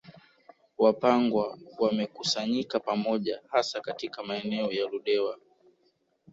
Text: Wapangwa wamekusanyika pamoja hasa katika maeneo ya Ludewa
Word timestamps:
Wapangwa 0.77 1.57
wamekusanyika 1.79 2.79
pamoja 2.79 3.41
hasa 3.47 3.81
katika 3.81 4.23
maeneo 4.23 4.71
ya 4.71 4.87
Ludewa 4.89 5.37